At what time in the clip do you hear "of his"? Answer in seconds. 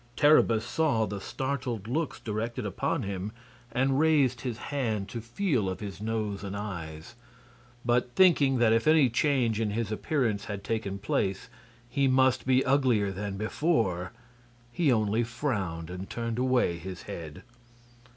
5.69-6.01